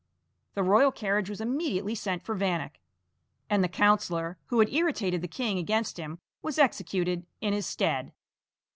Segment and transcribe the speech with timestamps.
[0.55, 2.79] The royal carriage was immediately sent for Vanek,
[3.51, 8.11] and the councillor who had irritated the king against him was executed in his stead.